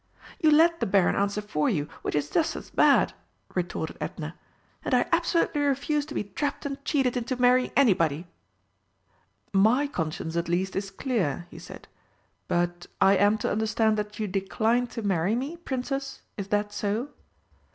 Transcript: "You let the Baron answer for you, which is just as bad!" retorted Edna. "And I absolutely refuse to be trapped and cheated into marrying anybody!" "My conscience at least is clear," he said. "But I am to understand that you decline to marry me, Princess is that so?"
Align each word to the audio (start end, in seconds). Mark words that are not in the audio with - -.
"You 0.39 0.49
let 0.49 0.79
the 0.79 0.87
Baron 0.87 1.15
answer 1.15 1.43
for 1.43 1.69
you, 1.69 1.87
which 2.01 2.15
is 2.15 2.31
just 2.31 2.55
as 2.55 2.71
bad!" 2.71 3.13
retorted 3.53 3.99
Edna. 4.01 4.35
"And 4.83 4.95
I 4.95 5.05
absolutely 5.11 5.61
refuse 5.61 6.07
to 6.07 6.15
be 6.15 6.23
trapped 6.23 6.65
and 6.65 6.83
cheated 6.83 7.15
into 7.15 7.39
marrying 7.39 7.69
anybody!" 7.75 8.25
"My 9.53 9.85
conscience 9.85 10.35
at 10.35 10.49
least 10.49 10.75
is 10.75 10.89
clear," 10.89 11.45
he 11.51 11.59
said. 11.59 11.87
"But 12.47 12.87
I 12.99 13.15
am 13.15 13.37
to 13.45 13.51
understand 13.51 13.95
that 13.99 14.17
you 14.17 14.25
decline 14.25 14.87
to 14.87 15.03
marry 15.03 15.35
me, 15.35 15.55
Princess 15.55 16.23
is 16.35 16.47
that 16.47 16.73
so?" 16.73 17.09